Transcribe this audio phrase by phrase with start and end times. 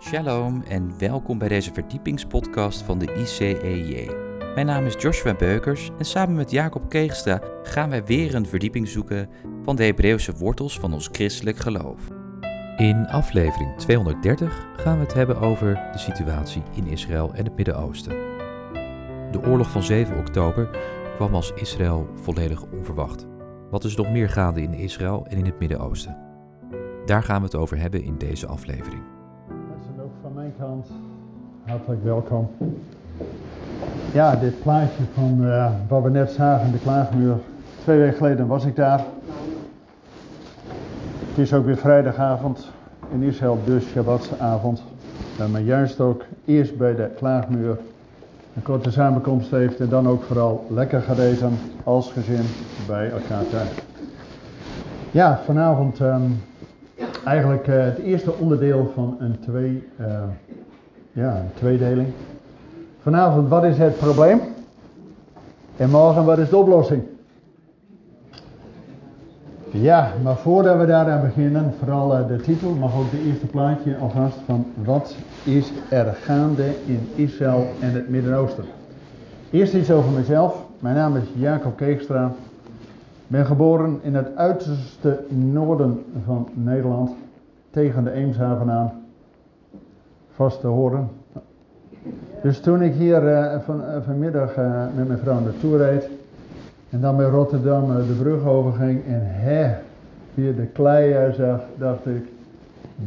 [0.00, 4.10] Shalom en welkom bij deze verdiepingspodcast van de ICEJ.
[4.54, 8.88] Mijn naam is Joshua Beukers en samen met Jacob Keegstra gaan wij weer een verdieping
[8.88, 9.28] zoeken
[9.62, 12.00] van de Hebreeuwse wortels van ons christelijk geloof.
[12.76, 18.12] In aflevering 230 gaan we het hebben over de situatie in Israël en het Midden-Oosten.
[19.30, 20.70] De oorlog van 7 oktober
[21.16, 23.26] kwam als Israël volledig onverwacht.
[23.70, 26.16] Wat is nog meer gaande in Israël en in het Midden-Oosten?
[27.06, 29.17] Daar gaan we het over hebben in deze aflevering.
[31.66, 32.48] Hartelijk welkom.
[34.12, 37.34] Ja, dit plaatje van eh, wat we net zagen, de klaagmuur.
[37.82, 39.04] Twee weken geleden was ik daar.
[41.28, 42.68] Het is ook weer vrijdagavond
[43.12, 44.82] in Israël, dus Shabbatsavond.
[45.40, 47.78] Uh, maar juist ook eerst bij de klaagmuur
[48.54, 52.44] een korte samenkomst heeft en dan ook vooral lekker gegeten als gezin
[52.86, 53.66] bij elkaar.
[55.10, 56.30] Ja, vanavond ehm,
[57.28, 60.22] eigenlijk eh, het eerste onderdeel van een, twee, eh,
[61.12, 62.08] ja, tweedeling.
[63.02, 64.40] Vanavond, wat is het probleem?
[65.76, 67.02] En morgen, wat is de oplossing?
[69.70, 73.96] Ja, maar voordat we daaraan beginnen, vooral eh, de titel, mag ook de eerste plaatje
[73.96, 78.64] alvast van wat is er gaande in Israël en het Midden-Oosten.
[79.50, 80.66] Eerst iets over mezelf.
[80.78, 82.32] Mijn naam is Jacob Keegstra.
[83.28, 87.10] Ben geboren in het uiterste noorden van Nederland,
[87.70, 88.92] tegen de Eemshaven aan.
[90.34, 91.08] Vast te horen.
[92.42, 96.08] Dus toen ik hier uh, van, uh, vanmiddag uh, met mijn vrouw naartoe reed,
[96.90, 99.74] en dan bij Rotterdam de brug overging en hè,
[100.34, 102.22] via de klei zag, dacht ik,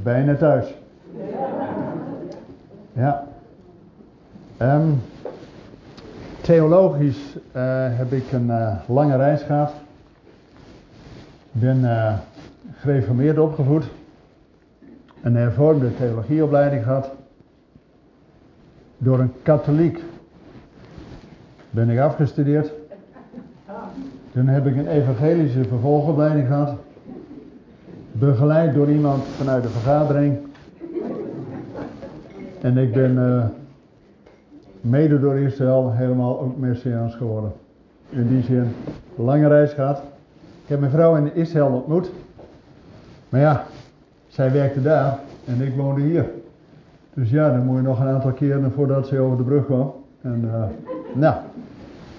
[0.03, 0.75] bijna thuis.
[2.93, 3.23] Ja.
[4.61, 5.01] Um,
[6.41, 7.37] theologisch
[7.97, 8.51] heb ik een
[8.87, 9.71] lange reis gehad.
[11.51, 12.19] Ben
[12.77, 13.83] gereformeerd opgevoed.
[15.21, 17.11] Een hervormde theologieopleiding gehad.
[18.97, 20.03] Door een katholiek
[21.69, 22.71] ben ik afgestudeerd.
[24.31, 26.75] Toen heb ik een evangelische vervolgopleiding gehad.
[28.11, 30.37] Begeleid door iemand vanuit de vergadering.
[32.61, 33.45] En ik ben uh,
[34.81, 37.51] mede door Israël helemaal ook Messiaans geworden.
[38.09, 38.75] In die zin,
[39.15, 40.01] lange reis gehad.
[40.71, 42.11] Heb mijn vrouw in Israël ontmoet.
[43.29, 43.65] Maar ja,
[44.27, 46.25] zij werkte daar en ik woonde hier.
[47.13, 49.93] Dus ja, dan moet je nog een aantal keren voordat ze over de brug kwam.
[50.21, 50.63] En uh,
[51.13, 51.35] nou,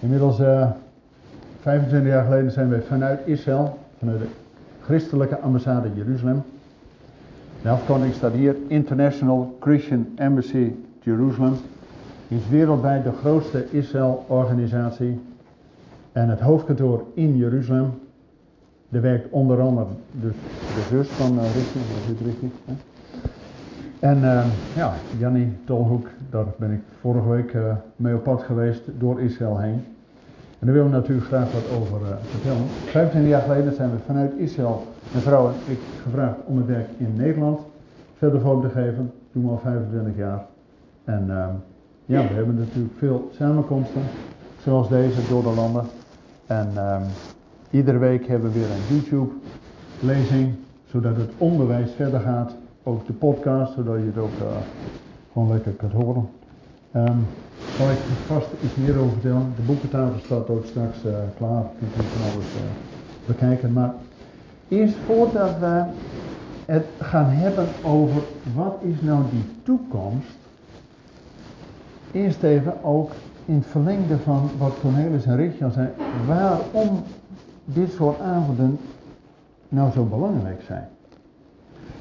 [0.01, 0.71] inmiddels uh,
[1.61, 4.29] 25 jaar geleden zijn wij vanuit Israël, vanuit de
[4.83, 6.43] christelijke ambassade Jeruzalem.
[7.63, 11.55] De afkorting staat hier, International Christian Embassy Jerusalem.
[12.29, 15.21] Is wereldwijd de grootste Israël-organisatie.
[16.13, 17.93] En het hoofdkantoor in Jeruzalem.
[18.93, 20.35] Er werkt onder andere dus
[20.75, 21.53] de zus van uh, dat
[22.41, 22.53] zit.
[22.65, 22.73] Hè?
[23.99, 24.45] En uh,
[24.75, 29.59] ja, Jannie Tolhoek, daar ben ik vorige week uh, mee op pad geweest door Israël
[29.59, 29.85] heen.
[30.59, 32.67] En daar willen we natuurlijk graag wat over uh, vertellen.
[32.87, 36.89] 25 jaar geleden zijn we vanuit Israël, mijn vrouw en ik, gevraagd om het werk
[36.97, 37.61] in Nederland
[38.17, 39.13] verder vorm te geven.
[39.33, 40.45] Doen we al 25 jaar.
[41.05, 41.47] En uh,
[42.05, 44.03] ja, we hebben natuurlijk veel samenkomsten,
[44.63, 45.85] zoals deze, door de landen.
[46.47, 47.03] En um,
[47.73, 50.55] iedere week hebben we weer een YouTube-lezing,
[50.91, 52.55] zodat het onderwijs verder gaat.
[52.83, 54.47] Ook de podcast, zodat je het ook uh,
[55.33, 56.29] gewoon lekker kunt horen.
[56.97, 57.27] Um,
[57.77, 59.53] zal ik vast iets meer over vertellen.
[59.57, 61.65] De boekentafel staat ook straks uh, klaar.
[61.79, 62.63] Kunt u van alles uh,
[63.27, 63.73] bekijken.
[63.73, 63.95] Maar
[64.69, 65.85] eerst voordat we
[66.65, 68.23] het gaan hebben over
[68.55, 70.37] wat is nou die toekomst.
[72.13, 73.11] Eerst even ook
[73.45, 75.89] in het verlengde van wat Cornelis en Richard zei.
[76.27, 77.03] Waarom
[77.65, 78.79] dit soort avonden
[79.69, 80.89] nou zo belangrijk zijn.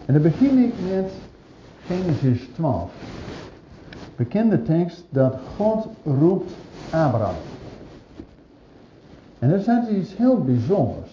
[0.05, 1.11] En dan begin ik met
[1.85, 2.91] Genesis 12
[4.15, 6.51] bekende tekst dat God roept
[6.91, 7.35] Abraham.
[9.39, 11.09] En dat is iets heel bijzonders.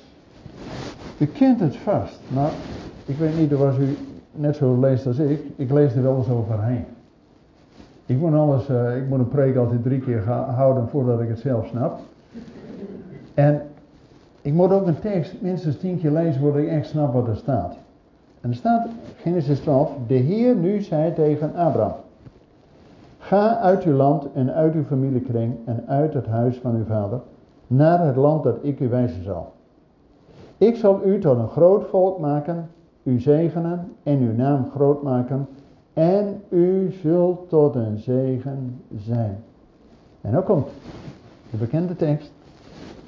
[1.19, 2.51] U kent het vast, maar
[3.07, 3.97] ik weet niet of u
[4.33, 5.41] net zo leest als ik.
[5.57, 6.85] Ik lees er wel eens overheen.
[8.07, 11.39] Ik moet, alles, uh, ik moet een preek altijd drie keer houden voordat ik het
[11.39, 12.01] zelf snap.
[13.35, 13.63] En
[14.49, 17.37] ik moet ook een tekst minstens tien keer lezen voordat ik echt snap wat er
[17.37, 17.77] staat.
[18.41, 21.97] En er staat, Genesis 12, de Heer nu zei tegen Abraham.
[23.19, 27.21] Ga uit uw land en uit uw familiekring en uit het huis van uw vader
[27.67, 29.53] naar het land dat ik u wijzen zal.
[30.59, 32.71] Ik zal u tot een groot volk maken,
[33.03, 35.49] u zegenen en uw naam groot maken
[35.93, 39.39] en u zult tot een zegen zijn.
[40.21, 40.69] En dan komt
[41.51, 42.37] de bekende tekst.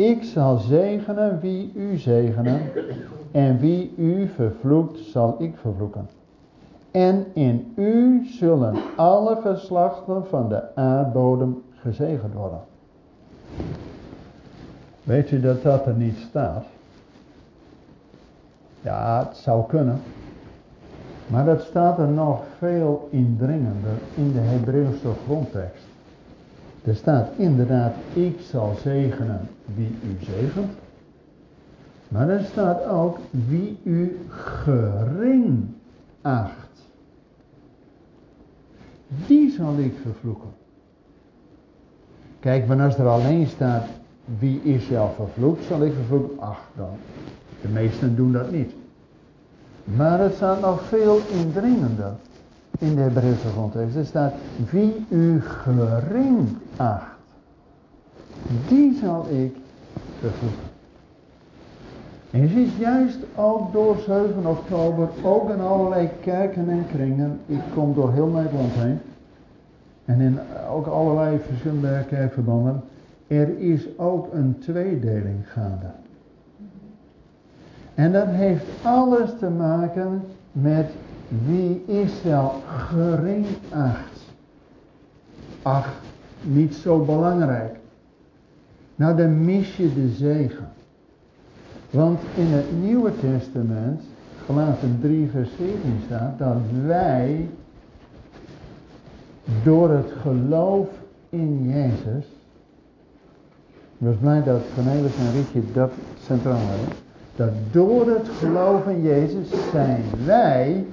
[0.00, 2.60] Ik zal zegenen wie u zegenen
[3.30, 6.08] en wie u vervloekt zal ik vervloeken.
[6.90, 12.60] En in u zullen alle geslachten van de aardbodem gezegend worden.
[15.02, 16.64] Weet u dat dat er niet staat?
[18.80, 20.00] Ja, het zou kunnen.
[21.26, 25.89] Maar dat staat er nog veel indringender in de Hebreeuwse grondtekst.
[26.84, 30.72] Er staat inderdaad, ik zal zegenen wie u zegent.
[32.08, 35.66] Maar er staat ook, wie u gering
[36.22, 36.68] acht.
[39.26, 40.48] Die zal ik vervloeken.
[42.40, 43.84] Kijk, maar als er alleen staat,
[44.38, 46.40] wie Israël vervloekt, zal ik vervloeken.
[46.40, 46.96] Ach, dan.
[47.62, 48.72] De meesten doen dat niet.
[49.84, 52.12] Maar het staat nog veel indringender
[52.78, 53.96] in de Hebreeuwse grondtekst.
[53.96, 54.32] Er staat,
[54.70, 57.16] wie u gering acht,
[58.68, 59.56] die zal ik
[60.18, 60.68] vervloeken.
[62.30, 67.60] En je ziet juist ook door 7 oktober, ook in allerlei kerken en kringen, ik
[67.74, 68.98] kom door heel Nederland heen,
[70.04, 70.38] en in
[70.70, 72.82] ook allerlei verschillende kerkverbanden,
[73.26, 75.90] er is ook een tweedeling gaande.
[77.94, 80.22] En dat heeft alles te maken
[80.52, 80.90] met
[81.46, 84.20] wie Israël gering acht.
[85.62, 85.88] Ach,
[86.42, 87.76] niet zo belangrijk.
[88.94, 90.68] Nou, dan mis je de zegen.
[91.90, 94.02] Want in het Nieuwe Testament,
[94.46, 96.56] Galaten 3 vers 14 staat, dat
[96.86, 97.48] wij
[99.62, 100.88] door het geloof
[101.28, 102.24] in Jezus,
[103.98, 105.92] ik was blij dat Cornelis en Rietje dat
[106.24, 106.96] centraal hebben,
[107.36, 110.86] dat door het geloof in Jezus zijn wij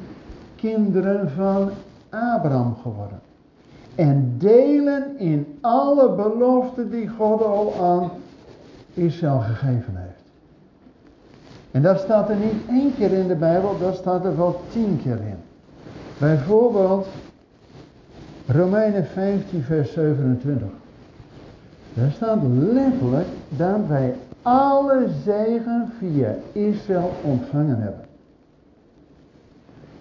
[0.57, 1.69] kinderen van
[2.09, 3.19] Abraham geworden.
[3.95, 8.09] En delen in alle beloften die God al aan
[8.94, 10.24] Israël gegeven heeft.
[11.71, 15.00] En dat staat er niet één keer in de Bijbel, dat staat er wel tien
[15.04, 15.38] keer in.
[16.18, 17.07] Bijvoorbeeld
[18.48, 20.68] Romeinen 15 vers 27.
[21.94, 28.06] Daar staat letterlijk dat wij alle zegen via Israël ontvangen hebben.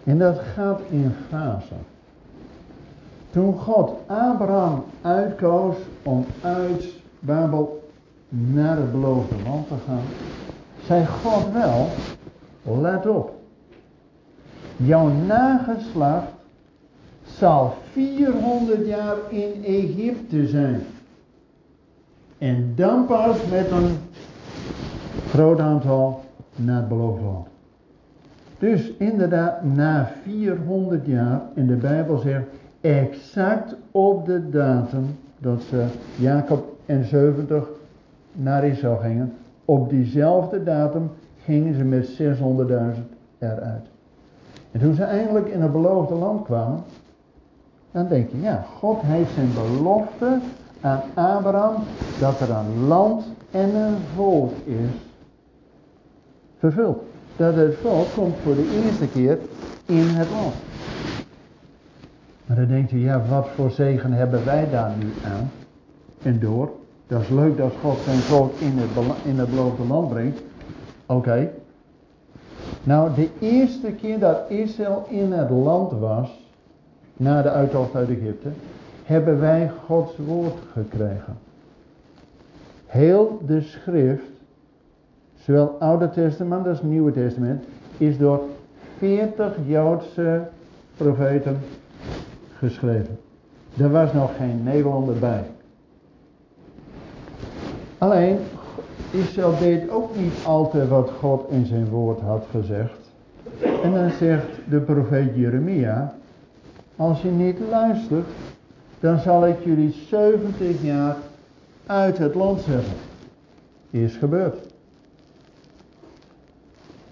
[0.07, 1.85] En dat gaat in fasen.
[3.31, 6.85] Toen God Abraham uitkoos om uit
[7.19, 7.89] Babel
[8.29, 10.03] naar het beloofde land te gaan,
[10.85, 11.87] zei God wel,
[12.81, 13.33] let op,
[14.77, 16.33] jouw nageslacht
[17.25, 20.83] zal 400 jaar in Egypte zijn.
[22.39, 23.97] En dan pas met een
[25.29, 26.25] groot aantal
[26.57, 27.47] naar het beloofde land.
[28.59, 32.47] Dus inderdaad, na 400 jaar, in de Bijbel zegt,
[32.81, 35.07] exact op de datum
[35.39, 35.87] dat ze
[36.19, 37.69] Jacob en 70
[38.33, 39.33] naar Israël gingen,
[39.65, 41.11] op diezelfde datum
[41.45, 43.03] gingen ze met 600.000
[43.39, 43.87] eruit.
[44.73, 46.83] En toen ze eindelijk in het beloofde land kwamen,
[47.91, 50.39] dan denk je, ja, God heeft zijn belofte
[50.81, 51.75] aan Abraham
[52.21, 54.91] dat er een land en een volk is
[56.59, 57.03] vervuld.
[57.37, 59.39] Dat het volk komt voor de eerste keer
[59.87, 60.55] in het land.
[62.47, 65.51] Maar dan denkt u, ja, wat voor zegen hebben wij daar nu aan?
[66.23, 66.71] En door.
[67.07, 70.41] Dat is leuk dat God zijn volk in het, in het beloofde land brengt.
[71.07, 71.51] Oké.
[72.83, 76.31] Nou, de eerste keer dat Israël in het land was,
[77.17, 78.49] na de uittocht uit Egypte,
[79.05, 81.39] hebben wij Gods woord gekregen.
[82.87, 84.31] Heel de schrift,
[85.47, 87.65] zowel Oude Testament als Nieuwe Testament,
[87.99, 88.41] is door
[88.99, 90.43] 40 Joodse
[90.97, 91.59] profeten
[92.59, 93.19] geschreven.
[93.77, 95.45] Er was nog geen Nederlander bij.
[97.99, 98.39] Alleen,
[99.11, 103.11] Israël deed ook niet altijd wat God in zijn woord had gezegd.
[103.83, 106.15] En dan zegt de profeet Jeremia,
[106.97, 108.27] als je niet luistert,
[109.01, 111.17] dan zal ik jullie 70 jaar
[111.87, 112.93] uit het land zetten.
[113.91, 114.66] Is gebeurd.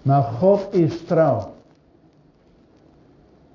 [0.05, 1.53] Maar God is trouw.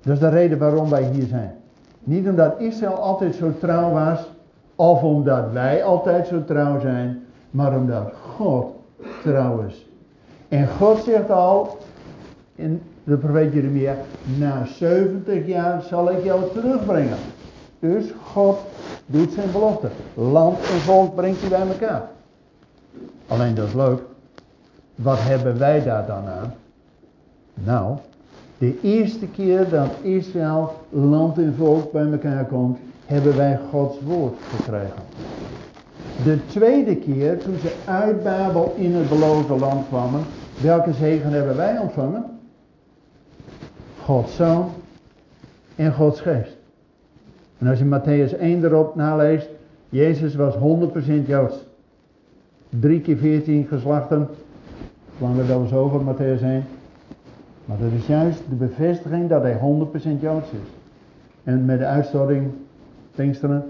[0.01, 1.55] Dat is de reden waarom wij hier zijn.
[2.03, 4.19] Niet omdat Israël altijd zo trouw was,
[4.75, 8.73] of omdat wij altijd zo trouw zijn, maar omdat God
[9.23, 9.85] trouw is.
[10.47, 11.77] En God zegt al
[12.55, 13.95] in de profeet Jeremia,
[14.37, 17.17] na 70 jaar zal ik jou terugbrengen.
[17.79, 18.57] Dus God
[19.05, 19.87] doet zijn belofte.
[20.13, 22.09] Land en volk brengt hij bij elkaar.
[23.27, 24.01] Alleen dat is leuk.
[25.01, 26.53] Wat hebben wij daar dan aan?
[27.53, 27.97] Nou,
[28.57, 34.35] de eerste keer dat Israël, land en volk bij elkaar komt, hebben wij Gods woord
[34.55, 35.01] gekregen.
[36.23, 40.21] De tweede keer, toen ze uit Babel in het beloofde land kwamen,
[40.61, 42.25] welke zegen hebben wij ontvangen?
[44.03, 44.69] Gods Zoon
[45.75, 46.57] in Gods geest.
[47.57, 49.47] En als je Matthäus 1 erop naleest,
[49.89, 50.57] Jezus was 100%
[51.25, 51.55] Joods.
[52.69, 54.27] 3 keer 14 geslachten.
[55.21, 56.63] Slaan we wel eens over, Matthäus 1.
[57.65, 60.69] Maar dat is juist de bevestiging dat hij 100% Joods is.
[61.43, 62.51] En met de uitstorting,
[63.15, 63.63] Pinksteren,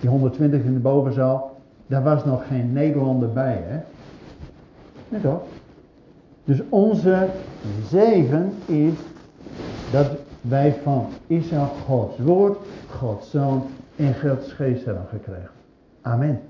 [0.00, 3.78] die 120 in de bovenzaal, daar was nog geen Nederlander bij, hè?
[5.08, 5.42] Nee toch?
[6.44, 7.28] Dus onze
[7.88, 8.94] zegen is
[9.92, 10.10] dat
[10.40, 12.58] wij van Israël Gods woord,
[12.90, 13.62] Gods zoon
[13.96, 15.50] en Gods geest hebben gekregen.
[16.02, 16.40] Amen.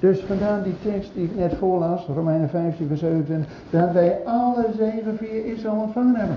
[0.00, 4.66] Dus vandaar die tekst die ik net voorlas, Romeinen 15 vers 27, dat wij alle
[4.76, 6.36] zegen via Israël ontvangen hebben.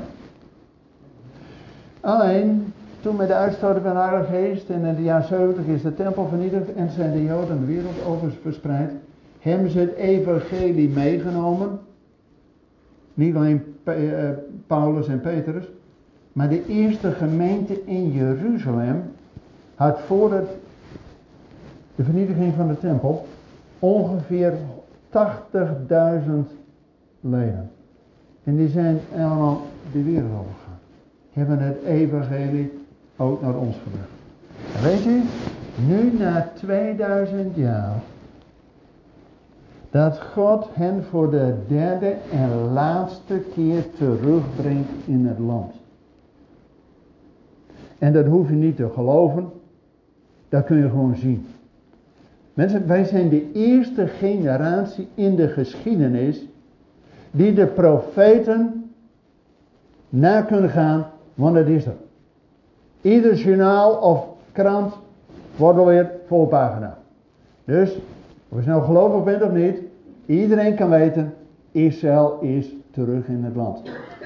[2.00, 5.82] Alleen, toen met de uitstorting van de Heilige Geest en in de jaar 70 is
[5.82, 8.92] de tempel vernietigd en zijn de Joden de wereld over verspreid,
[9.40, 11.80] hebben ze het evangelie meegenomen.
[13.14, 13.96] Niet alleen eh,
[14.68, 15.66] Paulus en Petrus,
[16.34, 19.04] maar de eerste gemeente in Jeruzalem
[19.76, 20.50] had voor het,
[21.96, 23.26] de vernietiging van de tempel
[23.82, 24.54] ongeveer
[25.10, 25.20] 80.000
[27.20, 27.72] leden.
[28.44, 29.62] En die zijn allemaal
[29.92, 30.80] de wereld overgegaan.
[31.32, 32.72] Hebben het evangelie
[33.18, 34.10] ook naar ons gebracht.
[34.84, 35.24] Weet je,
[35.88, 37.96] nu na 2000 jaar,
[39.90, 45.74] dat God hen voor de derde en laatste keer terugbrengt in het land.
[47.98, 49.52] En dat hoef je niet te geloven,
[50.50, 51.46] dat kun je gewoon zien.
[52.54, 56.46] Mensen, wij zijn de eerste generatie in de geschiedenis
[57.32, 58.90] die de profeten
[60.10, 61.96] na kunnen gaan, want het is er.
[63.02, 64.94] Ieder journaal of krant
[65.56, 66.98] wordt alweer voorpagina.
[67.66, 67.98] Dus,
[68.50, 69.78] of je nou gelovig bent of niet,
[70.26, 71.34] iedereen kan weten,
[71.72, 73.82] Israël is terug in het land.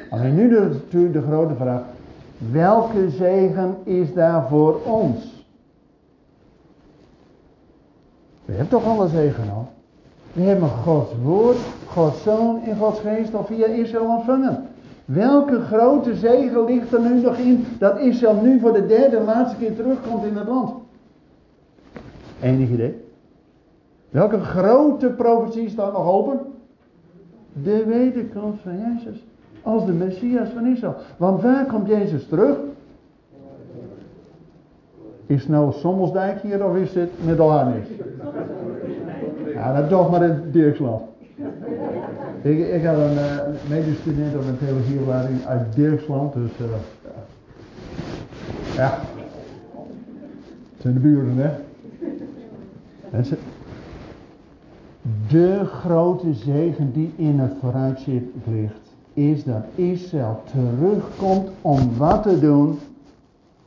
[0.10, 1.82] Alleen nu natuurlijk de grote vraag,
[2.51, 5.35] welke zegen is daar voor ons?
[8.45, 9.67] We hebben toch alle zegen al.
[10.33, 14.63] We hebben Gods woord, Gods zoon en Gods geest al via Israël ontvangen.
[15.05, 19.23] Welke grote zegen ligt er nu nog in dat Israël nu voor de derde en
[19.25, 20.73] laatste keer terugkomt in het land?
[22.41, 23.03] Enig idee?
[24.09, 26.39] Welke grote profetie staat nog open?
[27.63, 29.23] De wederkomst van Jezus.
[29.61, 30.95] Als de Messias van Israël.
[31.17, 32.57] Want waar komt Jezus terug?
[35.25, 37.88] Is nou Sommelsdijk hier of is dit Middelharnis?
[39.53, 41.01] Ja, dat toch maar in Dirksland.
[42.41, 46.67] Ik, ik een uh, medestudent op een theologieopleiding uit Dirksland, dus uh,
[48.75, 49.00] ja.
[50.74, 51.50] Het zijn de buren, hè?
[55.27, 62.39] De grote zegen die in het vooruitzicht ligt, is dat Israël terugkomt om wat te
[62.39, 62.79] doen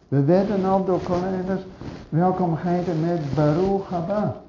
[0.09, 1.61] we werden al door collega's
[2.09, 4.43] welkom geheten met Baruch Haba.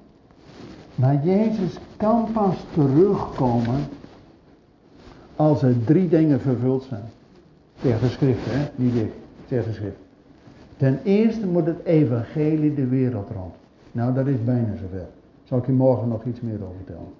[0.96, 3.80] Maar Jezus kan pas terugkomen
[5.36, 7.04] als er drie dingen vervuld zijn.
[7.82, 8.70] Tegen de schrift, hè?
[8.76, 9.12] Niet ik,
[9.48, 9.98] tegen de schrift.
[10.78, 13.54] Ten eerste moet het evangelie de wereld rond.
[13.92, 15.08] Nou, dat is bijna zover.
[15.44, 17.14] Zal ik je morgen nog iets meer over vertellen.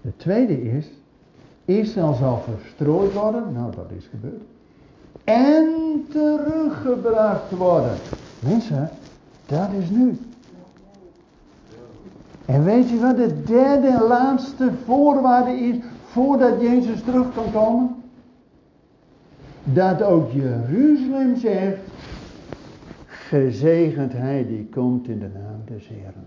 [0.00, 0.90] De tweede is,
[1.64, 3.52] Israël zal verstrooid worden.
[3.52, 4.42] Nou, dat is gebeurd
[5.28, 5.66] en
[6.10, 7.92] teruggebracht worden.
[8.40, 8.90] Mensen,
[9.46, 10.18] dat is nu.
[12.44, 17.94] En weet je wat de derde en laatste voorwaarde is voordat Jezus terug kan komen?
[19.64, 21.78] Dat ook Jeruzalem zegt,
[23.06, 26.26] gezegend hij die komt in de naam des Heren.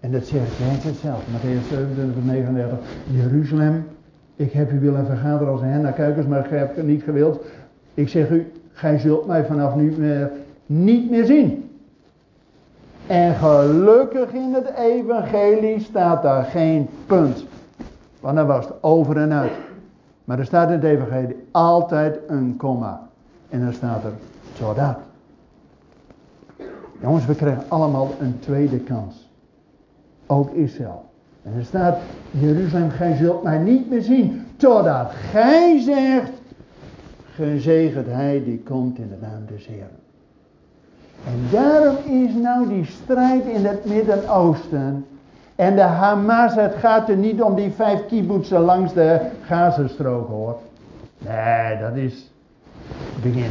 [0.00, 2.78] En dat zegt Jezus zelf, Matthäus 27, 39.
[3.10, 3.84] Jeruzalem,
[4.36, 7.40] ik heb u willen vergaderen als hen naar kuikens, maar heb het niet gewild.
[7.94, 10.30] Ik zeg u, gij zult mij vanaf nu meer,
[10.66, 11.70] niet meer zien.
[13.06, 17.44] En gelukkig in het evangelie staat daar geen punt.
[18.20, 19.52] Want dan was het over en uit.
[20.24, 23.08] Maar er staat in het evangelie altijd een komma.
[23.48, 24.12] En dan staat er,
[24.56, 24.96] zodat.
[27.00, 29.30] Jongens, we krijgen allemaal een tweede kans.
[30.26, 31.04] Ook Israël.
[31.42, 31.98] En er staat,
[32.30, 34.46] Jeruzalem, gij zult mij niet meer zien.
[34.56, 36.30] Totdat gij zegt,
[37.34, 40.00] gezegend hij die komt in de naam des Heeren.
[41.26, 45.06] En daarom is nou die strijd in het Midden-Oosten.
[45.54, 50.58] En de Hamas, het gaat er niet om die vijf kibbutzen langs de Gazastrook hoor.
[51.18, 52.30] Nee, dat is
[52.86, 53.50] het begin.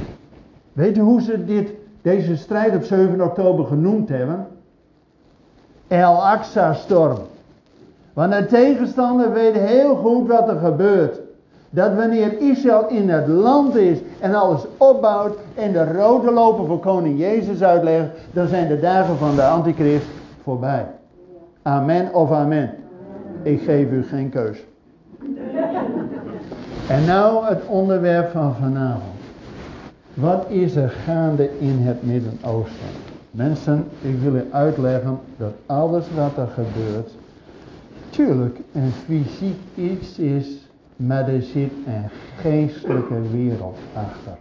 [0.73, 1.69] Weet u hoe ze dit,
[2.01, 4.47] deze strijd op 7 oktober genoemd hebben?
[5.87, 7.19] El Aqsa-storm.
[8.13, 11.19] Want de tegenstander weet heel goed wat er gebeurt.
[11.73, 16.79] Dat wanneer Israël in het land is en alles opbouwt en de rode lopen voor
[16.79, 20.05] koning Jezus uitlegt, dan zijn de dagen van de antichrist
[20.43, 20.85] voorbij.
[21.61, 22.73] Amen of amen.
[23.43, 24.57] Ik geef u geen keus.
[26.87, 29.19] En nou het onderwerp van vanavond.
[30.13, 32.89] Wat is er gaande in het Midden-Oosten?
[33.31, 37.11] Mensen, ik wil u uitleggen dat alles wat er gebeurt,
[38.09, 40.60] tuurlijk een fysiek iets is,
[41.07, 44.37] maar er zit een geestelijke wereld achter.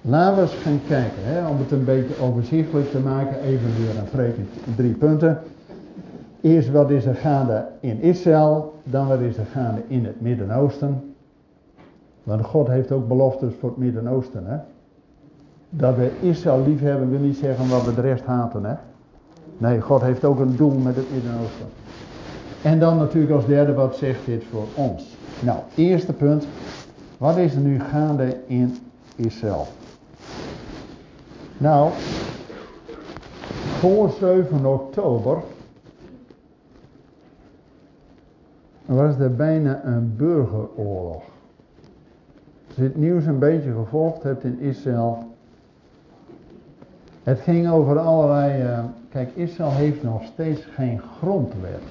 [0.00, 3.98] Laten we eens gaan kijken, hè, om het een beetje overzichtelijk te maken, even weer
[3.98, 5.38] een vreemd drie punten.
[6.40, 11.14] Eerst wat is er gaande in Israël, dan wat is er gaande in het Midden-Oosten.
[12.22, 14.46] Want God heeft ook beloftes voor het Midden-Oosten.
[14.46, 14.56] Hè?
[15.70, 18.64] Dat we Israël lief hebben wil niet zeggen dat we de rest haten.
[18.64, 18.74] Hè?
[19.58, 21.66] Nee, God heeft ook een doel met het Midden-Oosten.
[22.62, 25.17] En dan natuurlijk als derde, wat zegt dit voor ons?
[25.40, 26.46] Nou, eerste punt.
[27.18, 28.76] Wat is er nu gaande in
[29.16, 29.66] Israël?
[31.58, 31.90] Nou,
[33.78, 35.42] voor 7 oktober
[38.86, 41.22] was er bijna een burgeroorlog.
[42.66, 45.26] Als je het nieuws een beetje gevolgd hebt in Israël.
[47.22, 48.62] Het ging over allerlei.
[48.62, 51.82] Uh, kijk, Israël heeft nog steeds geen grondwet.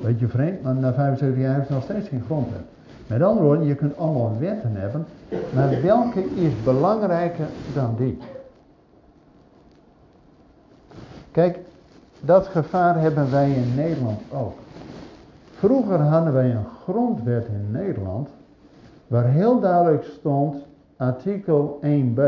[0.00, 2.60] Weet je vreemd, maar na 75 jaar heeft ze nog steeds geen grondwet.
[3.06, 5.06] Met andere woorden, je kunt allemaal wetten hebben,
[5.54, 8.18] maar welke is belangrijker dan die?
[11.30, 11.58] Kijk,
[12.20, 14.58] dat gevaar hebben wij in Nederland ook.
[15.50, 18.28] Vroeger hadden wij een grondwet in Nederland
[19.06, 20.56] waar heel duidelijk stond
[20.96, 22.20] artikel 1b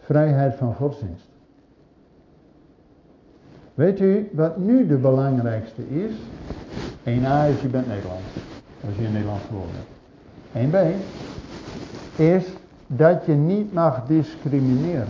[0.00, 1.33] vrijheid van godsdienst.
[3.74, 6.12] Weet u wat nu de belangrijkste is?
[7.04, 8.24] 1a is je bent Nederlands.
[8.86, 9.68] Als je in Nederland geboren
[10.52, 10.72] bent.
[10.72, 10.96] 1b
[12.16, 12.44] is
[12.86, 15.08] dat je niet mag discrimineren.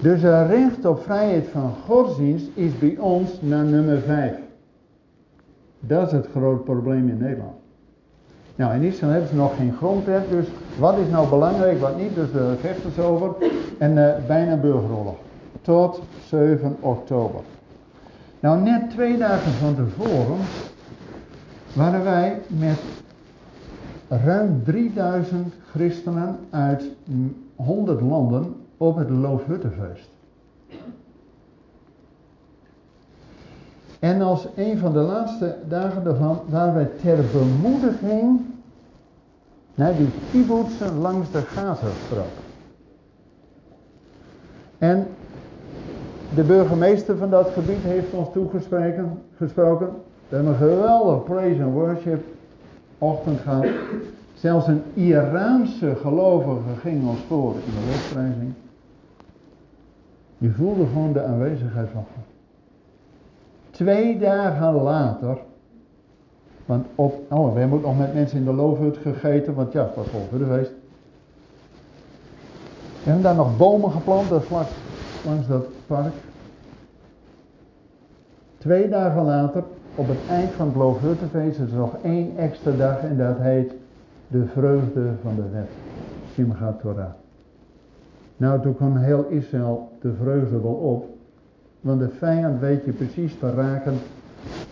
[0.00, 4.34] Dus een recht op vrijheid van godsdienst is bij ons naar nummer 5.
[5.80, 7.54] Dat is het grote probleem in Nederland.
[8.56, 10.46] Nou, in Israël hebben ze nog geen grondwet, dus
[10.78, 13.34] wat is nou belangrijk, wat niet, dus daar vechten ze over.
[13.78, 15.16] En uh, bijna burgeroorlog.
[15.62, 17.40] Tot 7 oktober.
[18.40, 20.38] Nou, net twee dagen van tevoren
[21.72, 22.78] waren wij met
[24.08, 26.84] ruim 3000 christenen uit
[27.56, 30.08] 100 landen op het Loofhuttenfeest.
[33.98, 38.40] En als een van de laatste dagen daarvan waren wij ter bemoediging
[39.74, 42.26] naar die kibbutzen langs de Gazastrook.
[44.78, 45.06] En
[46.34, 49.22] de burgemeester van dat gebied heeft ons toegesproken.
[49.36, 49.86] Gesproken.
[50.28, 52.24] We hebben een geweldig praise and worship
[52.98, 53.66] ochtend gehad.
[54.34, 58.52] Zelfs een Iraanse gelovige ging ons voor in de lofprijzing.
[60.38, 62.24] Je voelde gewoon de aanwezigheid van God.
[63.70, 65.38] Twee dagen later,
[66.66, 69.82] want op, oh, we hebben ook nog met mensen in de loofhut gegeten, want ja,
[69.82, 70.70] het was loofhuttenfeest.
[73.02, 74.66] We hebben daar nog bomen geplant, dat vlak
[75.24, 76.12] langs dat park.
[78.58, 83.16] Twee dagen later, op het eind van het is er nog één extra dag en
[83.16, 83.72] dat heet
[84.28, 85.68] de vreugde van de wet.
[86.34, 87.10] Simchat Torah.
[88.36, 91.06] Nou, toen kwam heel Israël de vreugde wel op.
[91.80, 93.94] Want de vijand weet je precies te raken.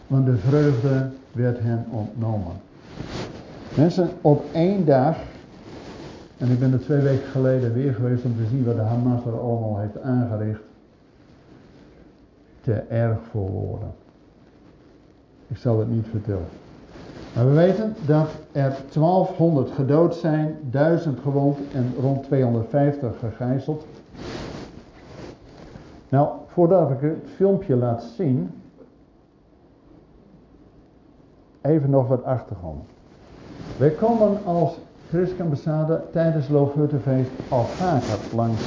[0.06, 2.52] Want de vreugde werd hen ontnomen.
[3.76, 5.16] Mensen, op één dag.
[6.38, 9.24] En ik ben er twee weken geleden weer geweest om te zien wat de Hamas
[9.24, 10.62] er allemaal heeft aangericht.
[12.60, 13.94] Te erg voor woorden.
[15.48, 16.48] Ik zal het niet vertellen.
[17.34, 23.86] Maar we weten dat er 1200 gedood zijn, 1000 gewond en rond 250 gegijzeld.
[26.08, 28.50] Nou, voordat ik het filmpje laat zien,
[31.60, 32.84] even nog wat achtergrond.
[33.78, 38.60] Wij komen als Christenambassade tijdens Loofhuttenfeest al vaker langs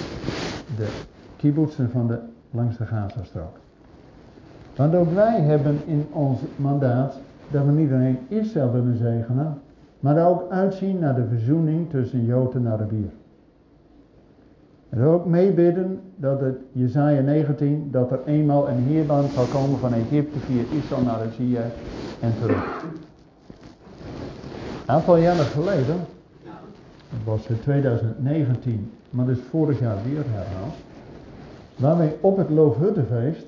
[0.77, 0.87] de
[1.37, 2.19] kibbutzen van de,
[2.51, 3.57] langs de Gazastrook.
[4.75, 7.19] Want ook wij hebben in ons mandaat
[7.51, 9.57] dat we niet alleen Israël willen zegenen,
[9.99, 13.11] maar ook uitzien naar de verzoening tussen Jood en Arabier.
[14.89, 19.93] En ook meebidden dat het Jezaja 19, dat er eenmaal een heerban zal komen van
[19.93, 21.59] Egypte via Israël naar Azië
[22.19, 22.83] en terug.
[24.85, 25.95] Een aantal jaren geleden,
[27.23, 30.73] was in 2019, maar dat is vorig jaar weer herhaald,
[31.75, 33.45] waren wij op het Loofhuttenfeest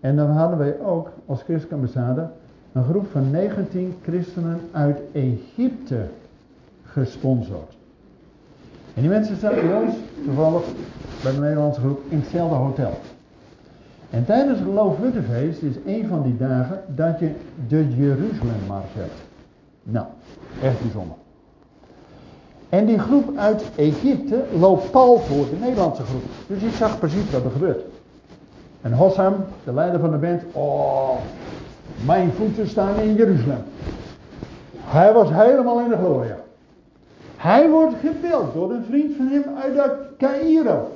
[0.00, 2.28] En dan hadden wij ook als christenambassade
[2.72, 6.06] een groep van 19 christenen uit Egypte
[6.82, 7.76] gesponsord.
[8.94, 10.64] En die mensen zaten bij ons, toevallig
[11.22, 12.98] bij de Nederlandse groep, in hetzelfde hotel.
[14.10, 17.30] En tijdens het Loofhuttenfeest is een van die dagen dat je
[17.68, 19.22] de Jeruzalemmars hebt.
[19.82, 20.06] Nou,
[20.62, 21.16] echt bijzonder.
[22.68, 26.22] En die groep uit Egypte loopt pal voor de Nederlandse groep.
[26.46, 27.82] Dus ik zag precies wat er gebeurt.
[28.80, 31.10] En Hossam, de leider van de band, oh,
[32.06, 33.62] mijn voeten staan in Jeruzalem.
[34.80, 36.36] Hij was helemaal in de gloria.
[37.36, 39.44] Hij wordt gebeld door een vriend van hem
[39.76, 40.88] uit Cairo.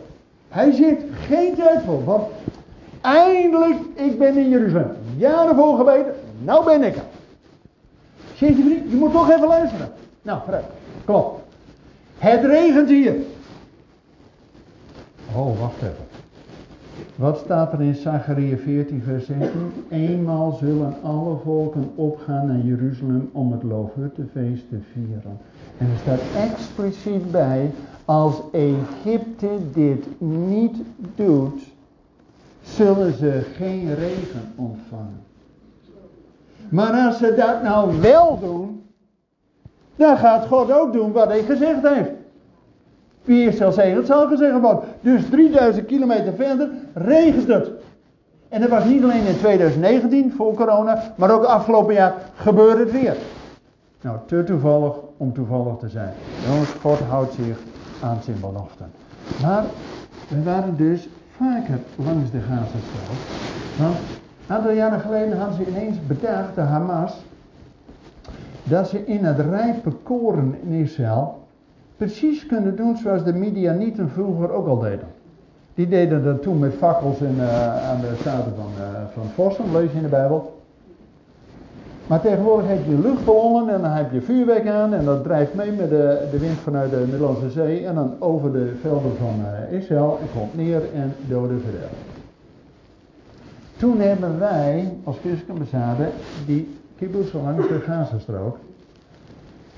[0.48, 2.26] Hij zit geen tijd voor, want
[3.00, 4.96] eindelijk, ik ben in Jeruzalem.
[5.16, 7.02] Jaren voor gebeden, nou ben ik er.
[8.34, 9.88] Zegt je moet toch even luisteren.
[10.22, 10.64] Nou, vooruit,
[11.04, 11.37] kom op.
[12.18, 13.14] Het regent hier.
[15.34, 16.06] Oh, wacht even.
[17.16, 19.72] Wat staat er in Zachariah 14, vers 16?
[19.88, 25.38] Eenmaal zullen alle volken opgaan naar Jeruzalem om het Loofhuttenfeest te vieren.
[25.78, 27.70] En er staat expliciet bij,
[28.04, 30.76] als Egypte dit niet
[31.14, 31.62] doet,
[32.62, 35.22] zullen ze geen regen ontvangen.
[36.68, 38.77] Maar als ze dat nou wel doen,
[39.98, 42.10] dan gaat God ook doen wat hij gezegd heeft.
[43.24, 44.80] Wie zal zeggen, het zal gezegd worden.
[45.00, 47.70] Dus 3000 kilometer verder regent het.
[48.48, 52.92] En dat was niet alleen in 2019 voor corona, maar ook afgelopen jaar gebeurde het
[52.92, 53.16] weer.
[54.00, 56.12] Nou, te toevallig om toevallig te zijn.
[56.48, 57.58] Jongens, God houdt zich
[58.02, 58.90] aan zijn beloften.
[59.42, 59.64] Maar
[60.28, 63.20] we waren dus vaker langs de Gazastrook.
[63.78, 63.96] Want
[64.46, 67.12] een aantal jaren geleden hadden ze ineens bedacht, de Hamas,
[68.68, 71.38] dat ze in het rijpe koren in Israël
[71.96, 75.06] precies kunnen doen zoals de Midianieten vroeger ook al deden.
[75.74, 79.64] Die deden dat toen met fakkels in, uh, aan de staten van, uh, van Vossen,
[79.72, 80.56] lees je in de Bijbel.
[82.06, 85.72] Maar tegenwoordig heb je luchtballonnen en dan heb je vuurwerk aan en dat drijft mee
[85.72, 89.78] met de, de wind vanuit de Middellandse Zee en dan over de velden van uh,
[89.78, 91.92] Israël en komt neer en doden verderf.
[93.76, 96.08] Toen hebben wij als christelijke
[96.46, 98.56] die kibbutz langs de Gazastrook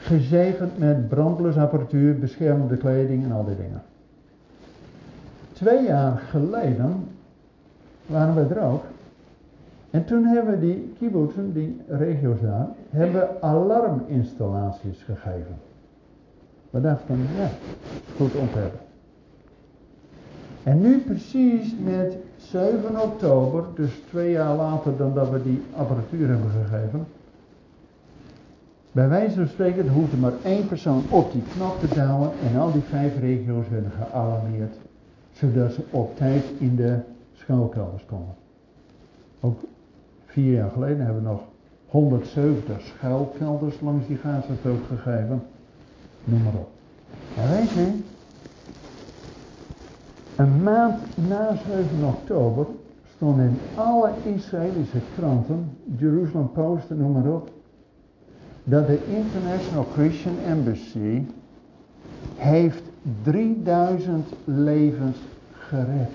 [0.01, 3.83] gezegend met brandblusapparatuur, beschermende kleding en al die dingen.
[5.53, 7.09] Twee jaar geleden
[8.07, 8.83] waren we er ook.
[9.91, 15.59] En toen hebben die kibbutzen, die regio's daar, hebben alarminstallaties gegeven.
[16.71, 17.49] We dachten, ja,
[18.17, 18.90] goed om hebben.
[20.63, 26.29] En nu precies met 7 oktober, dus twee jaar later dan dat we die apparatuur
[26.29, 27.07] hebben gegeven,
[28.93, 32.73] bij wijze van spreken hoefde maar één persoon op die knop te douwen en al
[32.73, 34.75] die vijf regio's werden gealarmeerd,
[35.33, 36.99] zodat ze op tijd in de
[37.33, 38.35] schuilkelders komen.
[39.41, 39.61] Ook
[40.27, 41.41] vier jaar geleden hebben we nog
[41.87, 45.43] 170 schuilkelders langs die Gazastrook gegeven.
[46.25, 46.69] Noem maar op.
[47.37, 47.99] En weet je,
[50.41, 50.99] een maand
[51.29, 52.67] na 7 oktober
[53.17, 57.51] stond in alle Israëlische kranten, Jerusalem Post, noem maar op,
[58.65, 61.23] dat de International Christian Embassy
[62.37, 62.83] heeft
[63.23, 65.17] 3000 levens
[65.53, 66.11] gered.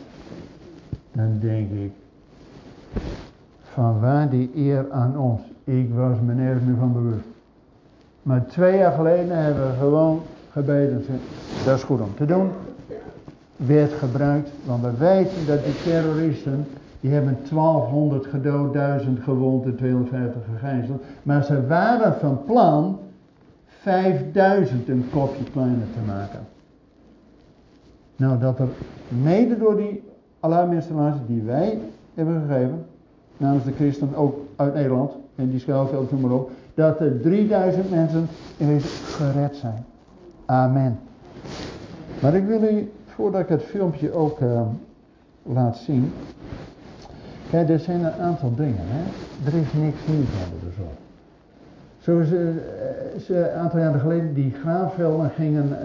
[1.11, 1.91] Dan denk ik,
[3.63, 5.41] van waar die eer aan ons?
[5.63, 7.27] Ik was me nergens meer van bewust.
[8.21, 11.05] Maar twee jaar geleden hebben we gewoon gebeden.
[11.65, 12.49] Dat is goed om te doen.
[13.55, 16.65] Werd gebruikt, want we weten dat die terroristen
[16.99, 21.03] die hebben 1200 gedood, 1000 gewond en 250 gegijzeld.
[21.23, 22.99] Maar ze waren van plan
[23.67, 26.39] 5000 een kopje kleiner te maken.
[28.15, 28.67] Nou, dat er
[29.21, 30.03] mede door die
[30.39, 31.79] alarminstallatie die wij
[32.13, 32.85] hebben gegeven,
[33.37, 37.89] namens de christen ook uit Nederland, en die schuilveld noem maar op, dat er 3000
[37.89, 39.85] mensen in gered zijn.
[40.45, 40.99] Amen.
[42.21, 44.61] Maar ik wil u, voordat ik het filmpje ook uh,
[45.43, 46.13] laat zien,
[47.49, 48.81] Kijk, er zijn een aantal dingen.
[48.81, 49.03] Hè?
[49.45, 50.87] Er is niks nieuws onder de zon.
[51.99, 52.39] Zoals uh,
[53.25, 55.77] ze een aantal jaren geleden die graafvelden gingen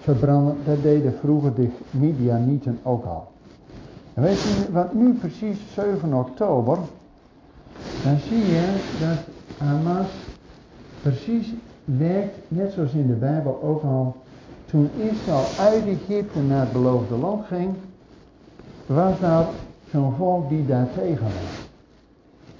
[0.00, 3.28] verbranden, dat deden vroeger de Midianieten ook al.
[4.14, 6.78] En weet je wat nu precies 7 oktober,
[8.04, 9.18] dan zie je dat
[9.58, 10.06] Hamas
[11.02, 11.54] precies
[11.84, 14.16] werkt, net zoals in de Bijbel ook al,
[14.70, 17.70] toen Israël uit Egypte naar het beloofde land ging,
[18.86, 19.46] was daar
[19.90, 21.68] zo'n volk die daar tegen was.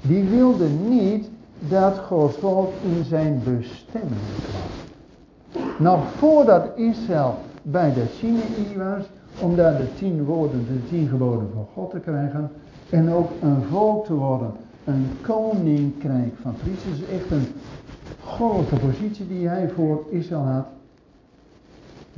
[0.00, 5.66] Die wilde niet dat Gods volk in zijn bestemming kwam.
[5.78, 9.04] Nog voordat Israël bij de Sinai was,
[9.40, 12.50] om daar de tien woorden, de tien geboden van God te krijgen,
[12.90, 14.52] En ook een volk te worden.
[14.84, 17.10] Een koninkrijk van priesters.
[17.12, 17.46] echt een
[18.24, 20.66] grote positie die hij voor Israël had.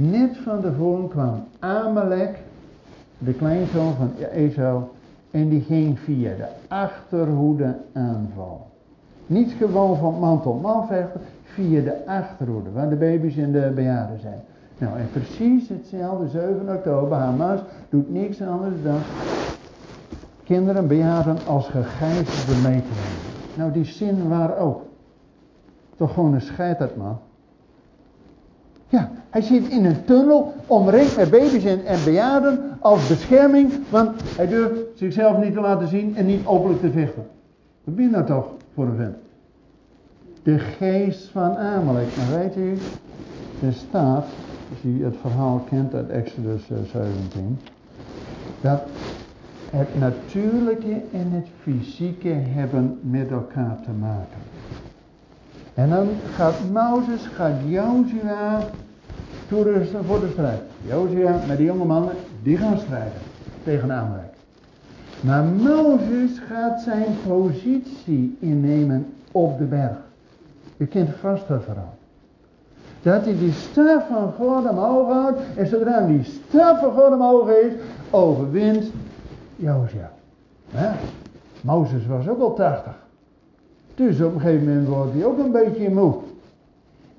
[0.00, 2.38] Net van tevoren kwam Amalek,
[3.18, 4.82] de kleinzoon van Esau,
[5.30, 8.66] en die ging via de achterhoede aanval.
[9.26, 13.72] Niet gewoon van man tot man vechten, via de achterhoede, waar de baby's en de
[13.74, 14.40] bejaarden zijn.
[14.78, 19.00] Nou, en precies hetzelfde, 7 oktober, Hamas doet niks anders dan
[20.44, 22.82] kinderen, bejaarden als gegijzelden mee.
[23.54, 24.82] Nou, die zin waar ook.
[25.96, 27.18] Toch gewoon een scheid man.
[28.90, 34.10] Ja, hij zit in een tunnel, omringd met baby's en, en bejaarden als bescherming, want
[34.36, 37.26] hij durft zichzelf niet te laten zien en niet openlijk te vechten.
[37.84, 39.16] Wat ben je nou toch voor een vent?
[40.42, 42.06] De geest van Amalek.
[42.16, 42.78] Maar weet u,
[43.66, 44.26] er staat,
[44.70, 46.92] als u het verhaal kent uit Exodus 17,
[47.34, 47.46] eh,
[48.60, 48.82] dat
[49.70, 54.38] het natuurlijke en het fysieke hebben met elkaar te maken.
[55.74, 58.60] En dan gaat Mozes, gaat Jozua
[59.50, 60.60] toerusten voor de strijd.
[60.86, 63.20] Jozua met die jonge mannen, die gaan strijden
[63.64, 64.32] tegen Amalek.
[65.20, 69.96] Maar Mozes gaat zijn positie innemen op de berg.
[70.76, 71.94] Je kent vast dat verhaal.
[73.02, 75.40] Dat hij die staf van God omhoog houdt.
[75.56, 77.72] En zodra die staf van God omhoog is,
[78.10, 78.84] overwint
[79.56, 80.10] Jozua.
[80.70, 80.94] Ja,
[81.60, 82.92] Mozes was ook al 80.
[83.94, 86.14] Dus op een gegeven moment wordt hij ook een beetje moe.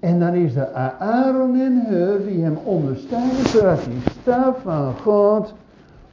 [0.02, 0.68] En dan is er
[1.00, 5.54] Aaron en Hur die hem ondersteunen zodat die staf van God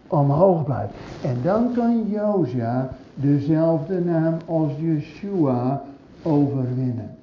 [0.07, 0.92] omhoog blijft.
[1.22, 5.83] En dan kan Jozua dezelfde naam als Yeshua
[6.22, 7.16] overwinnen.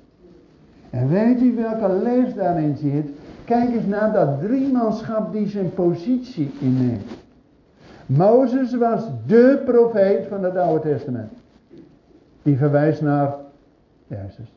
[0.89, 3.09] En weet u welke les daarin zit?
[3.43, 7.11] Kijk eens naar dat driemanschap die zijn positie inneemt.
[8.05, 11.31] Mozes was de profeet van het Oude Testament.
[12.41, 13.35] Die verwijst naar
[14.07, 14.53] Jezus.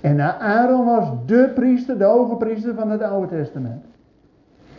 [0.00, 3.84] En Aaron was de priester, de hoge priester van het Oude Testament.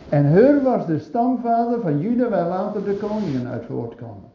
[0.08, 4.28] En Hur was de stamvader van Juda waar later de koningen uit voortkomen.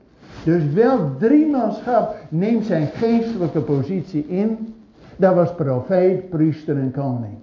[0.44, 4.74] Dus wel driemanschap neemt zijn geestelijke positie in.
[5.16, 7.34] Dat was profeet, priester en koning.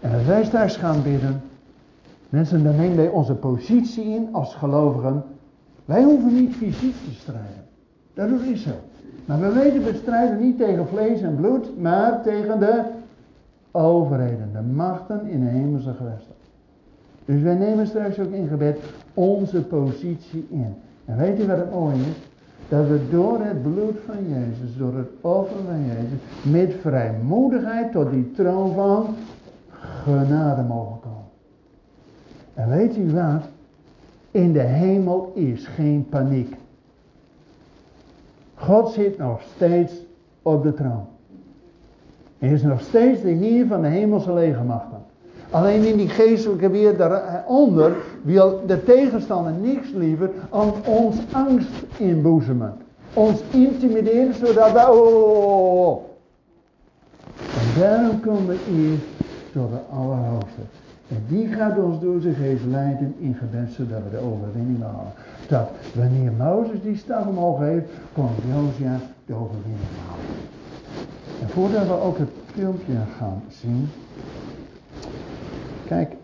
[0.00, 1.42] En als wij straks gaan bidden,
[2.28, 5.22] mensen, dan nemen wij onze positie in als gelovigen.
[5.84, 7.64] Wij hoeven niet fysiek te strijden.
[8.14, 8.90] Dat doet Israël.
[9.24, 12.82] Maar we weten, we strijden niet tegen vlees en bloed, maar tegen de
[13.70, 16.34] overheden, de machten in de hemelse gewesten.
[17.24, 18.78] Dus wij nemen straks ook in gebed
[19.14, 20.74] onze positie in.
[21.04, 22.30] En weet je wat het mooie is?
[22.68, 28.10] Dat we door het bloed van Jezus, door het offer van Jezus, met vrijmoedigheid tot
[28.10, 29.14] die troon van
[30.04, 31.22] genade mogen komen.
[32.54, 33.42] En weet u wat?
[34.30, 36.56] In de hemel is geen paniek.
[38.64, 39.92] God zit nog steeds
[40.42, 41.06] op de troon.
[42.38, 45.02] Hij is nog steeds de Heer van de hemelse legermachten.
[45.50, 52.76] Alleen in die geestelijke wereld daaronder wil de tegenstander niks liever dan ons angst inboezemen.
[53.14, 54.86] Ons intimideren zodat wij...
[54.86, 56.02] Oh, oh, oh,
[57.36, 59.04] en daarom komen we eerst
[59.52, 60.60] door de Allerhoogste.
[61.12, 65.12] En die gaat ons door zijn geest leiden in gebed zodat we de overwinning halen.
[65.48, 70.24] Dat wanneer Mozes die staf omhoog heeft, kon Josia de overwinning halen.
[71.40, 73.88] En voordat we ook het filmpje gaan zien.
[75.84, 76.16] Kijk,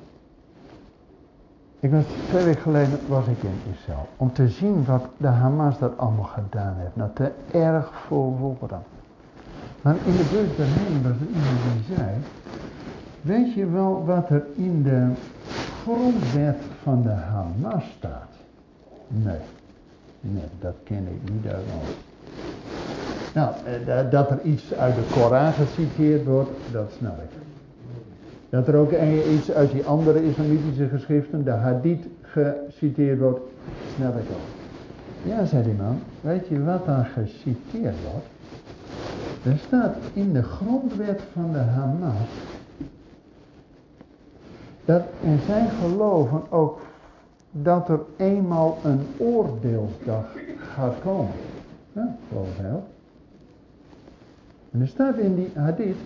[1.80, 4.08] ik was twee weken geleden was ik in Israël.
[4.16, 6.96] Om te zien wat de Hamas dat allemaal gedaan heeft.
[6.96, 8.56] Nou, te erg voor.
[9.80, 12.08] Maar in de bus daarheen was er iemand die zei.
[13.22, 15.06] Weet je wel wat er in de
[15.82, 18.30] grondwet van de Hamas staat?
[19.08, 19.38] Nee.
[20.20, 21.64] Nee, dat ken ik niet uit
[23.34, 27.30] Nou, eh, dat er iets uit de Koran geciteerd wordt, dat snap ik.
[28.48, 28.92] Dat er ook
[29.34, 33.40] iets uit die andere islamitische geschriften, de hadith, geciteerd wordt,
[33.96, 34.56] snap ik ook.
[35.22, 38.26] Ja, zei die man, weet je wat dan geciteerd wordt?
[39.44, 42.28] Er staat in de grondwet van de Hamas
[44.88, 46.80] dat, en zij geloven ook
[47.50, 50.24] dat er eenmaal een oordeelsdag
[50.74, 51.32] gaat komen.
[51.92, 52.84] Ja, geloof ik wel.
[54.70, 55.96] En er staat in die hadith,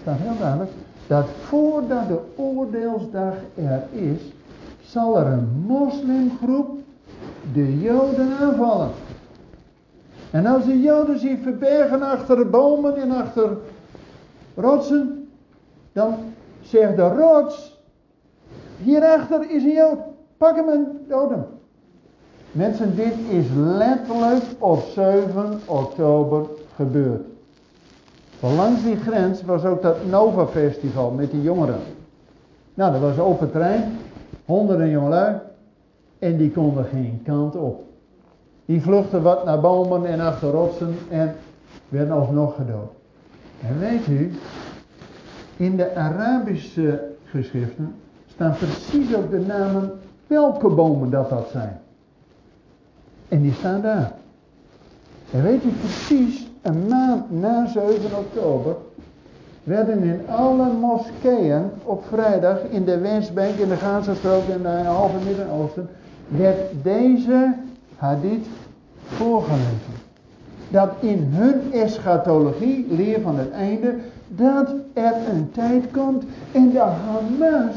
[0.00, 0.70] staat heel duidelijk,
[1.06, 4.20] dat voordat de oordeelsdag er is,
[4.80, 6.78] zal er een moslimgroep
[7.52, 8.90] de Joden aanvallen.
[10.30, 13.56] En als de Joden zich verbergen achter bomen en achter
[14.54, 15.28] rotsen,
[15.92, 16.14] dan
[16.60, 17.69] zegt de rots,
[18.82, 19.98] hierachter is een Jood,
[20.36, 21.44] pak hem en dood hem.
[22.52, 27.22] Mensen, dit is letterlijk op 7 oktober gebeurd.
[28.40, 31.80] langs die grens was ook dat Nova Festival met die jongeren.
[32.74, 33.98] Nou, dat was open trein,
[34.44, 35.36] honderden jongelui,
[36.18, 37.82] en die konden geen kant op.
[38.64, 41.34] Die vluchtten wat naar bomen en achter rotsen en
[41.88, 42.90] werden alsnog gedood.
[43.66, 44.32] En weet u,
[45.56, 47.94] in de Arabische geschriften
[48.40, 49.92] staan precies ook de namen
[50.26, 51.80] welke bomen dat dat zijn.
[53.28, 54.12] En die staan daar.
[55.32, 58.76] En weet u precies, een maand na 7 oktober
[59.64, 65.16] werden in alle moskeeën op vrijdag in de Westbank, in de Gazastrook en de halve
[65.24, 65.88] Midden-Oosten,
[66.28, 67.54] werd deze
[67.96, 68.46] hadith
[69.04, 69.94] voorgelezen.
[70.70, 73.94] Dat in hun eschatologie, leer van het einde,
[74.28, 77.74] dat er een tijd komt en de Hamas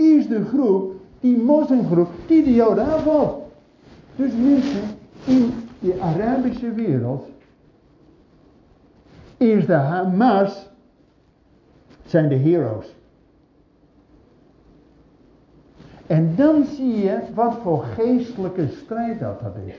[0.00, 3.42] is de groep, die moslimgroep, die de Joden aanvalt.
[4.16, 4.82] Dus mensen
[5.24, 7.28] in de Arabische wereld
[9.36, 10.68] is de Hamas
[12.06, 12.94] zijn de heroes.
[16.06, 19.74] En dan zie je wat voor geestelijke strijd dat, dat is.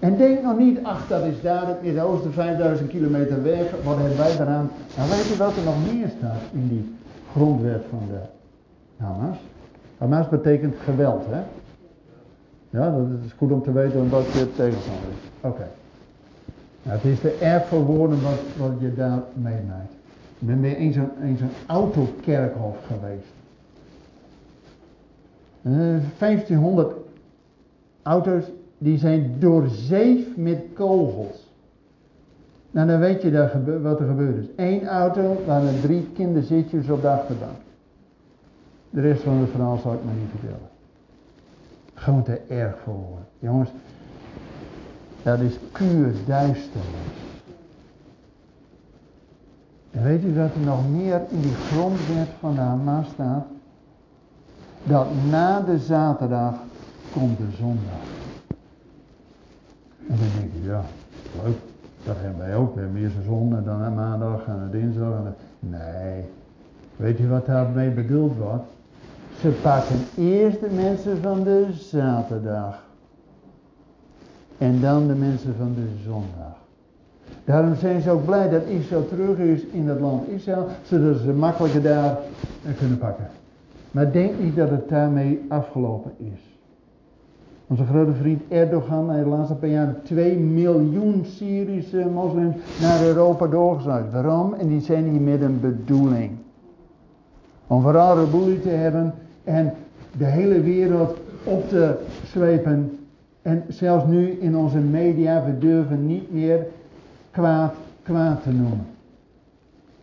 [0.00, 4.16] En denk nog niet, ach dat is daar het Midden-Oosten 5000 kilometer weg, wat hebben
[4.16, 4.70] wij eraan?
[4.96, 6.94] Nou weet je wat er nog meer staat in die
[7.32, 8.39] grondwet van de
[9.00, 9.36] Hamas?
[9.98, 11.42] Hamas betekent geweld, hè?
[12.70, 15.30] Ja, dat is goed om te weten wat je tegenstander is.
[15.40, 15.66] Oké.
[16.82, 19.92] Nou, het is de erfverwoorden wat, wat je daar meemaakt.
[20.38, 23.26] Ik ben weer eens een, eens een autokerkhof geweest.
[25.62, 26.94] 1500 eh,
[28.02, 28.44] auto's
[28.78, 31.48] die zijn doorzeefd met kogels.
[32.70, 34.48] Nou, dan weet je daar wat er gebeurd is.
[34.56, 37.58] Eén auto, waren drie kinderzitjes op de achterbank.
[38.90, 40.68] De rest van het verhaal zal ik maar niet vertellen.
[41.94, 43.70] Gewoon te erg voor Jongens,
[45.22, 47.18] dat is puur duisternis.
[49.90, 53.46] En weet u wat er nog meer in die grondwet van de Hamas staat?
[54.84, 56.54] Dat na de zaterdag
[57.12, 58.00] komt de zondag.
[60.08, 60.82] En dan denk je, ja,
[61.44, 61.56] leuk,
[62.04, 62.74] dat hebben wij ook.
[62.74, 65.14] We hebben eerst een zondag, dan een maandag en een dinsdag.
[65.14, 66.24] En Nee,
[66.96, 68.64] weet u wat daarmee bedoeld wordt?
[69.40, 72.82] Ze pakken eerst de mensen van de zaterdag.
[74.58, 76.56] En dan de mensen van de zondag.
[77.44, 81.32] Daarom zijn ze ook blij dat Israël terug is in het land Israël, zodat ze
[81.32, 82.18] makkelijker daar
[82.78, 83.28] kunnen pakken.
[83.90, 86.40] Maar denk niet dat het daarmee afgelopen is.
[87.66, 93.46] Onze grote vriend Erdogan heeft de laatste paar jaar 2 miljoen Syrische moslims naar Europa
[93.46, 94.12] doorgezet.
[94.12, 94.54] Waarom?
[94.54, 96.30] En die zijn hier met een bedoeling.
[97.66, 99.14] Om vooral reboelie te hebben
[99.50, 99.72] en
[100.18, 102.98] de hele wereld op te zwepen.
[103.42, 106.66] En zelfs nu in onze media, we durven niet meer
[107.30, 108.86] kwaad kwaad te noemen.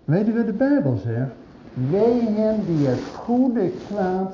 [0.06, 1.32] Weet u wat de Bijbel zegt?
[1.90, 4.34] Wee hen die het goede kwaad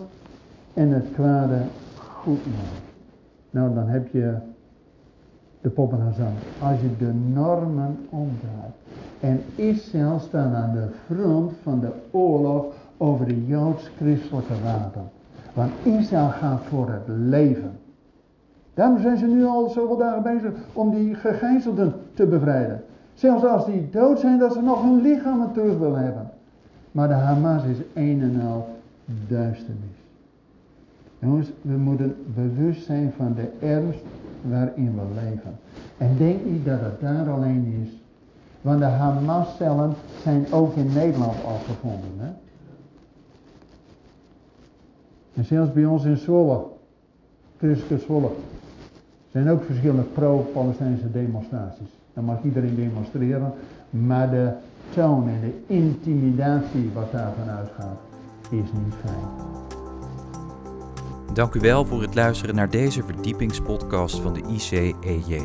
[0.74, 1.58] en het kwade
[1.98, 2.82] goed noemen.
[3.50, 4.34] Nou, dan heb je
[5.62, 6.38] de poppen aan zand.
[6.62, 8.74] Als je de normen omdraait.
[9.20, 12.66] En Israël staat aan de front van de oorlog
[13.04, 15.10] over de joods-christelijke wapen.
[15.54, 17.72] Want Israël gaat voor het leven.
[18.74, 22.84] Daarom zijn ze nu al zoveel dagen bezig om die gegijzelden te bevrijden.
[23.14, 26.30] Zelfs als die dood zijn, dat ze nog hun lichamen terug willen hebben.
[26.92, 28.68] Maar de Hamas is een en al
[29.28, 29.98] duisternis.
[31.20, 34.04] Jongens, we moeten bewust zijn van de ernst
[34.42, 35.56] waarin we leven.
[35.98, 37.90] En denk niet dat het daar alleen is.
[38.62, 42.12] Want de Hamas-cellen zijn ook in Nederland al gevonden.
[42.18, 42.30] Hè?
[45.34, 46.64] En zelfs bij ons in Zwolle,
[47.58, 48.30] christelijke Zwolle,
[49.32, 51.88] zijn ook verschillende pro-Palestijnse demonstraties.
[52.14, 53.54] Dan mag iedereen demonstreren,
[53.90, 54.52] maar de
[54.90, 58.00] toon en de intimidatie wat daarvan uitgaat,
[58.50, 59.52] is niet fijn.
[61.34, 65.42] Dank u wel voor het luisteren naar deze verdiepingspodcast van de ICEJ.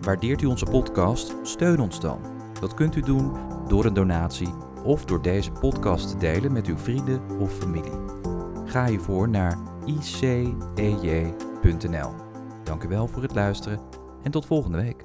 [0.00, 1.34] Waardeert u onze podcast?
[1.42, 2.18] Steun ons dan.
[2.60, 3.32] Dat kunt u doen
[3.68, 4.54] door een donatie
[4.84, 8.23] of door deze podcast te delen met uw vrienden of familie.
[8.74, 11.30] Ga hiervoor naar icej.nl.
[12.64, 13.80] Dank u wel voor het luisteren
[14.22, 15.04] en tot volgende week.